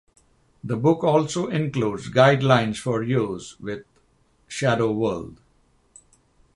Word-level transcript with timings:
The 0.63 0.77
book 0.77 1.03
also 1.03 1.45
includes 1.45 2.09
guidelines 2.09 2.79
for 2.79 3.03
use 3.03 3.59
with 3.59 3.83
"Shadow 4.47 4.91
World". 4.91 5.39